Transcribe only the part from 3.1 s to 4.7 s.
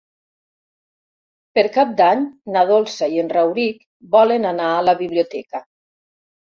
i en Rauric volen